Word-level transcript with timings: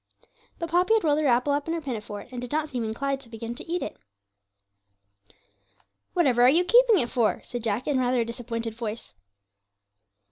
But 0.57 0.71
Poppy 0.71 0.95
had 0.95 1.03
rolled 1.03 1.19
her 1.19 1.27
apple 1.27 1.53
up 1.53 1.67
in 1.67 1.75
her 1.75 1.79
pinafore, 1.81 2.25
and 2.31 2.41
did 2.41 2.51
not 2.51 2.69
seem 2.69 2.83
inclined 2.83 3.21
to 3.21 3.29
begin 3.29 3.53
to 3.53 3.65
eat 3.71 3.83
it. 3.83 3.97
'Whatever 6.13 6.41
are 6.41 6.49
you 6.49 6.63
keeping 6.63 6.97
it 6.97 7.09
for?' 7.11 7.43
said 7.45 7.61
Jack, 7.61 7.85
in 7.85 7.99
rather 7.99 8.21
a 8.21 8.25
disappointed 8.25 8.73
voice. 8.73 9.13